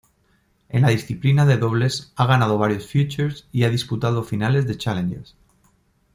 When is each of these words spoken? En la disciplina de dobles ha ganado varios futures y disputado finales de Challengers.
En 0.69 0.81
la 0.81 0.87
disciplina 0.89 1.45
de 1.45 1.57
dobles 1.59 2.11
ha 2.15 2.25
ganado 2.25 2.57
varios 2.57 2.91
futures 2.91 3.45
y 3.51 3.63
disputado 3.67 4.23
finales 4.23 4.65
de 4.65 4.75
Challengers. 4.75 5.35